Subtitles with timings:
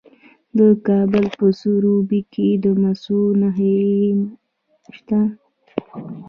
[0.57, 3.67] د کابل په سروبي کې د مسو نښې
[4.97, 5.21] شته.